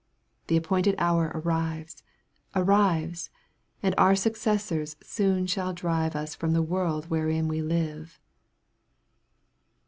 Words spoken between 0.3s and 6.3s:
The appointed hour, arrives, arrives! And our successors soon shaH drive